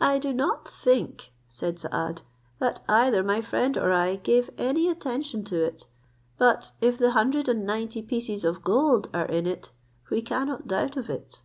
[0.00, 2.22] "I do not think," said Saad,
[2.60, 5.86] "that either my friend or I gave any attention to it;
[6.38, 9.72] but if the hundred and ninety pieces of gold are in it,
[10.08, 11.42] we cannot doubt of it."